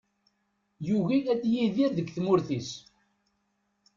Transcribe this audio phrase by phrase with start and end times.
[0.87, 2.69] Yugi ad yidir deg tmurt-is.